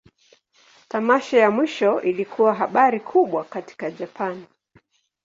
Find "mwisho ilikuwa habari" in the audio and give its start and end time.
1.51-2.99